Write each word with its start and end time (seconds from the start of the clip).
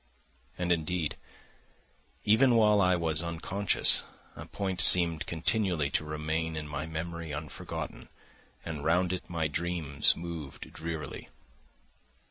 And, 0.57 0.71
indeed, 0.71 1.15
even 2.23 2.55
while 2.55 2.81
I 2.81 2.95
was 2.95 3.21
unconscious 3.21 4.01
a 4.35 4.47
point 4.47 4.81
seemed 4.81 5.27
continually 5.27 5.91
to 5.91 6.03
remain 6.03 6.55
in 6.57 6.67
my 6.67 6.87
memory 6.87 7.31
unforgotten, 7.31 8.09
and 8.65 8.83
round 8.83 9.13
it 9.13 9.29
my 9.29 9.47
dreams 9.47 10.15
moved 10.15 10.73
drearily. 10.73 11.29